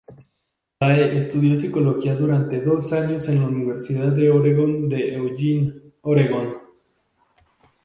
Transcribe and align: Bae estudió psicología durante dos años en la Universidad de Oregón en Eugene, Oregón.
Bae 0.79 1.15
estudió 1.19 1.59
psicología 1.59 2.15
durante 2.15 2.59
dos 2.59 2.91
años 2.91 3.29
en 3.29 3.39
la 3.39 3.45
Universidad 3.49 4.07
de 4.11 4.31
Oregón 4.31 4.91
en 4.91 5.13
Eugene, 5.13 5.73
Oregón. 6.01 6.55